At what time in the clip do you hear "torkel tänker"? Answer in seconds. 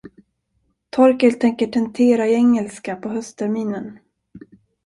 0.89-1.67